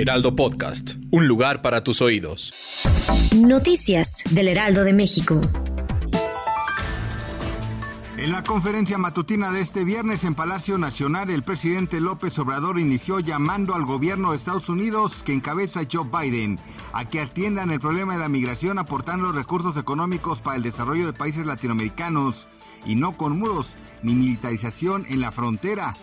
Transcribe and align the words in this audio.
Heraldo 0.00 0.36
Podcast, 0.36 0.92
un 1.10 1.26
lugar 1.26 1.60
para 1.60 1.82
tus 1.82 2.00
oídos. 2.02 2.52
Noticias 3.34 4.22
del 4.30 4.46
Heraldo 4.46 4.84
de 4.84 4.92
México. 4.92 5.40
En 8.16 8.30
la 8.30 8.44
conferencia 8.44 8.96
matutina 8.96 9.50
de 9.50 9.60
este 9.60 9.82
viernes 9.82 10.22
en 10.22 10.36
Palacio 10.36 10.78
Nacional, 10.78 11.30
el 11.30 11.42
presidente 11.42 12.00
López 12.00 12.38
Obrador 12.38 12.78
inició 12.78 13.18
llamando 13.18 13.74
al 13.74 13.86
gobierno 13.86 14.30
de 14.30 14.36
Estados 14.36 14.68
Unidos, 14.68 15.24
que 15.24 15.32
encabeza 15.32 15.80
Joe 15.90 16.06
Biden, 16.08 16.60
a 16.92 17.04
que 17.04 17.20
atiendan 17.20 17.72
el 17.72 17.80
problema 17.80 18.12
de 18.12 18.20
la 18.20 18.28
migración 18.28 18.78
aportando 18.78 19.32
recursos 19.32 19.76
económicos 19.76 20.40
para 20.40 20.58
el 20.58 20.62
desarrollo 20.62 21.06
de 21.06 21.12
países 21.12 21.44
latinoamericanos 21.44 22.46
y 22.86 22.94
no 22.94 23.16
con 23.16 23.36
muros 23.36 23.74
ni 24.04 24.14
militarización 24.14 25.06
en 25.08 25.20
la 25.20 25.32
frontera. 25.32 25.94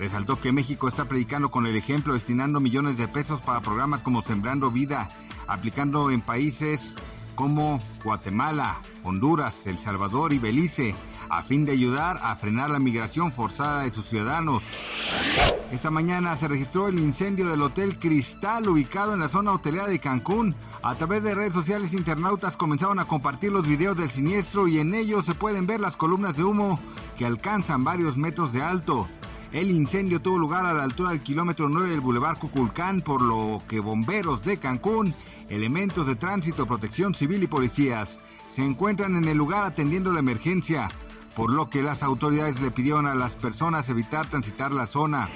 Resaltó 0.00 0.40
que 0.40 0.50
México 0.50 0.88
está 0.88 1.04
predicando 1.04 1.50
con 1.50 1.66
el 1.66 1.76
ejemplo, 1.76 2.14
destinando 2.14 2.58
millones 2.58 2.96
de 2.96 3.06
pesos 3.06 3.42
para 3.42 3.60
programas 3.60 4.02
como 4.02 4.22
Sembrando 4.22 4.70
Vida, 4.70 5.10
aplicando 5.46 6.10
en 6.10 6.22
países 6.22 6.94
como 7.34 7.82
Guatemala, 8.02 8.80
Honduras, 9.04 9.66
El 9.66 9.76
Salvador 9.76 10.32
y 10.32 10.38
Belice, 10.38 10.94
a 11.28 11.42
fin 11.42 11.66
de 11.66 11.72
ayudar 11.72 12.18
a 12.22 12.34
frenar 12.36 12.70
la 12.70 12.78
migración 12.78 13.30
forzada 13.30 13.82
de 13.82 13.92
sus 13.92 14.06
ciudadanos. 14.06 14.64
Esta 15.70 15.90
mañana 15.90 16.34
se 16.34 16.48
registró 16.48 16.88
el 16.88 16.98
incendio 16.98 17.48
del 17.48 17.60
Hotel 17.60 17.98
Cristal 17.98 18.70
ubicado 18.70 19.12
en 19.12 19.20
la 19.20 19.28
zona 19.28 19.52
hotelera 19.52 19.86
de 19.86 20.00
Cancún. 20.00 20.56
A 20.82 20.94
través 20.94 21.22
de 21.22 21.34
redes 21.34 21.52
sociales 21.52 21.92
internautas 21.92 22.56
comenzaron 22.56 23.00
a 23.00 23.04
compartir 23.06 23.52
los 23.52 23.68
videos 23.68 23.98
del 23.98 24.10
siniestro 24.10 24.66
y 24.66 24.78
en 24.78 24.94
ellos 24.94 25.26
se 25.26 25.34
pueden 25.34 25.66
ver 25.66 25.78
las 25.78 25.96
columnas 25.96 26.38
de 26.38 26.44
humo 26.44 26.80
que 27.18 27.26
alcanzan 27.26 27.84
varios 27.84 28.16
metros 28.16 28.54
de 28.54 28.62
alto. 28.62 29.06
El 29.52 29.72
incendio 29.72 30.22
tuvo 30.22 30.38
lugar 30.38 30.64
a 30.64 30.72
la 30.72 30.84
altura 30.84 31.10
del 31.10 31.20
kilómetro 31.20 31.68
9 31.68 31.90
del 31.90 32.00
Boulevard 32.00 32.38
Cuculcán, 32.38 33.00
por 33.00 33.20
lo 33.20 33.60
que 33.66 33.80
bomberos 33.80 34.44
de 34.44 34.58
Cancún, 34.58 35.12
elementos 35.48 36.06
de 36.06 36.14
tránsito, 36.14 36.66
protección 36.66 37.16
civil 37.16 37.42
y 37.42 37.48
policías 37.48 38.20
se 38.48 38.64
encuentran 38.64 39.16
en 39.16 39.24
el 39.26 39.36
lugar 39.36 39.64
atendiendo 39.64 40.12
la 40.12 40.20
emergencia, 40.20 40.88
por 41.34 41.50
lo 41.50 41.68
que 41.68 41.82
las 41.82 42.04
autoridades 42.04 42.60
le 42.60 42.70
pidieron 42.70 43.06
a 43.06 43.16
las 43.16 43.34
personas 43.34 43.88
evitar 43.88 44.26
transitar 44.28 44.70
la 44.70 44.86
zona. 44.86 45.28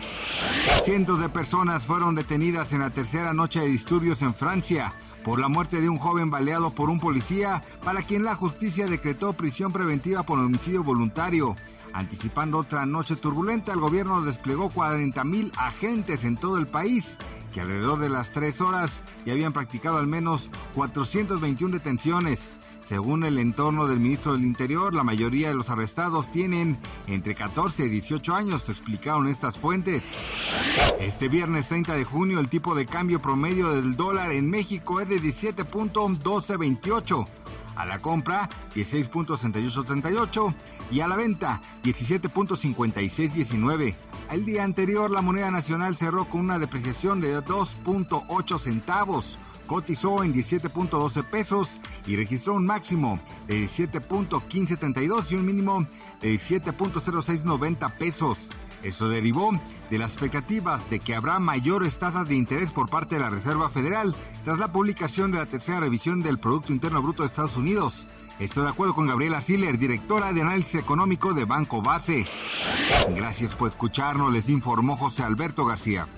Cientos 0.84 1.19
de 1.19 1.28
personas 1.28 1.84
fueron 1.84 2.15
detenidas 2.15 2.72
en 2.72 2.81
la 2.81 2.91
tercera 2.91 3.34
noche 3.34 3.60
de 3.60 3.66
disturbios 3.66 4.22
en 4.22 4.34
Francia 4.34 4.93
por 5.25 5.41
la 5.41 5.49
muerte 5.49 5.81
de 5.81 5.89
un 5.89 5.97
joven 5.97 6.31
baleado 6.31 6.71
por 6.71 6.89
un 6.89 7.00
policía 7.00 7.62
para 7.83 8.03
quien 8.03 8.22
la 8.22 8.37
justicia 8.37 8.87
decretó 8.87 9.33
prisión 9.33 9.72
preventiva 9.72 10.22
por 10.22 10.39
homicidio 10.39 10.84
voluntario. 10.84 11.56
Anticipando 11.94 12.59
otra 12.59 12.84
noche 12.87 13.15
turbulenta, 13.15 13.72
el 13.72 13.78
gobierno 13.78 14.21
desplegó 14.21 14.69
40.000 14.69 15.53
agentes 15.56 16.25
en 16.25 16.37
todo 16.37 16.59
el 16.59 16.66
país, 16.66 17.19
que 17.53 17.60
alrededor 17.60 18.00
de 18.00 18.09
las 18.09 18.32
tres 18.32 18.60
horas 18.60 19.05
ya 19.25 19.32
habían 19.32 19.53
practicado 19.53 19.99
al 19.99 20.09
menos 20.09 20.50
421 20.75 21.72
detenciones. 21.72 22.59
Según 22.84 23.25
el 23.25 23.38
entorno 23.38 23.87
del 23.87 24.00
ministro 24.00 24.33
del 24.33 24.43
Interior, 24.43 24.93
la 24.93 25.04
mayoría 25.04 25.47
de 25.49 25.54
los 25.54 25.71
arrestados 25.71 26.28
tienen 26.33 26.77
entre 27.06 27.37
14 27.37 27.87
y 27.87 27.88
18 27.88 28.34
años, 28.34 28.69
explicaron 28.69 29.28
estas 29.28 29.56
fuentes. 29.56 30.04
Este 30.99 31.28
viernes 31.28 31.69
30 31.69 31.94
de 31.94 32.04
junio, 32.04 32.41
el 32.41 32.49
tipo 32.49 32.75
de 32.75 32.87
cambio 32.87 33.22
promedio 33.22 33.71
del 33.71 33.94
dólar 33.94 34.33
en 34.33 34.50
México 34.50 35.00
es 35.00 35.09
de 35.09 35.22
17.1228 35.22 37.25
a 37.77 37.87
la 37.87 37.99
compra 37.99 38.49
16.6838 38.75 40.55
y 40.91 41.01
a 41.01 41.09
la 41.09 41.17
venta 41.17 41.62
17.5619. 41.83 43.95
El 44.31 44.45
día 44.45 44.65
anterior 44.65 45.11
la 45.11 45.23
moneda 45.23 45.51
nacional 45.51 45.97
cerró 45.97 46.27
con 46.27 46.41
una 46.41 46.59
depreciación 46.59 47.21
de 47.21 47.39
2.8 47.39 48.59
centavos, 48.59 49.39
cotizó 49.67 50.25
en 50.25 50.34
17.12 50.34 51.25
pesos 51.25 51.81
y 52.07 52.17
registró 52.17 52.55
un 52.55 52.67
máximo 52.67 53.21
de 53.47 53.65
17.1532 53.65 55.33
y 55.33 55.34
un 55.34 55.47
mínimo 55.47 55.87
de 56.21 56.34
17.0690 56.34 57.97
pesos. 57.97 58.51
Esto 58.84 59.09
derivó 59.09 59.50
de 59.91 59.99
las 59.99 60.12
expectativas 60.12 60.89
de 60.91 61.00
que 61.00 61.15
habrá 61.15 61.39
mayores 61.39 61.99
tasas 61.99 62.28
de 62.28 62.37
interés 62.37 62.71
por 62.71 62.89
parte 62.89 63.15
de 63.15 63.22
la 63.22 63.31
Reserva 63.31 63.71
Federal 63.71 64.15
tras 64.45 64.59
la 64.59 64.69
publicación 64.69 65.33
de 65.33 65.39
la 65.39 65.47
tercera 65.47 65.81
revisión 65.81 66.22
del 66.22 66.39
Producto 66.39 66.72
Interno 66.72 67.03
Bruto 67.03 67.22
de 67.22 67.28
Estados 67.28 67.56
Unidos. 67.56 68.06
Estoy 68.39 68.65
de 68.65 68.71
acuerdo 68.71 68.95
con 68.95 69.06
Gabriela 69.06 69.41
Siller, 69.41 69.78
directora 69.78 70.33
de 70.33 70.43
análisis 70.43 70.75
económico 70.75 71.33
de 71.33 71.45
Banco 71.45 71.81
Base. 71.81 72.27
Gracias 73.15 73.55
por 73.55 73.69
escucharnos, 73.69 74.33
les 74.33 74.49
informó 74.49 74.97
José 74.97 75.22
Alberto 75.22 75.65
García. 75.65 76.09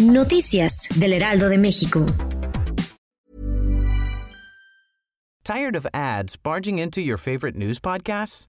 Noticias 0.00 0.88
del 0.96 1.14
Heraldo 1.14 1.48
de 1.48 1.58
México. 1.58 2.04
Tired 5.44 5.76
of 5.76 5.86
ads 5.94 6.36
barging 6.36 6.80
into 6.80 7.00
your 7.00 7.16
favorite 7.16 7.56
news 7.56 7.78
podcasts? 7.78 8.48